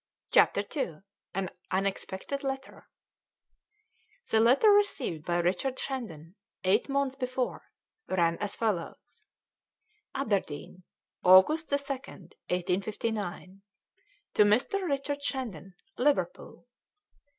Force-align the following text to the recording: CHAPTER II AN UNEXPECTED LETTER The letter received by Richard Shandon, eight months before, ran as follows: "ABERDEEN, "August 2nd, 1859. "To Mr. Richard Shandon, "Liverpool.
CHAPTER 0.33 0.63
II 0.75 1.01
AN 1.35 1.51
UNEXPECTED 1.69 2.43
LETTER 2.43 2.89
The 4.31 4.39
letter 4.39 4.71
received 4.71 5.25
by 5.25 5.37
Richard 5.41 5.77
Shandon, 5.77 6.33
eight 6.63 6.89
months 6.89 7.15
before, 7.15 7.69
ran 8.07 8.35
as 8.39 8.55
follows: 8.55 9.21
"ABERDEEN, 10.15 10.81
"August 11.23 11.69
2nd, 11.69 12.33
1859. 12.49 13.61
"To 14.33 14.43
Mr. 14.43 14.89
Richard 14.89 15.21
Shandon, 15.21 15.75
"Liverpool. 15.99 16.65